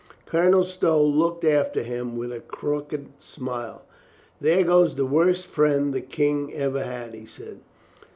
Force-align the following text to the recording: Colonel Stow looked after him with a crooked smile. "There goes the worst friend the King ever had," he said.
Colonel 0.25 0.63
Stow 0.63 1.03
looked 1.05 1.43
after 1.45 1.83
him 1.83 2.17
with 2.17 2.31
a 2.31 2.39
crooked 2.39 3.09
smile. 3.21 3.83
"There 4.39 4.63
goes 4.63 4.95
the 4.95 5.05
worst 5.05 5.45
friend 5.45 5.93
the 5.93 6.01
King 6.01 6.51
ever 6.55 6.83
had," 6.83 7.13
he 7.13 7.27
said. 7.27 7.59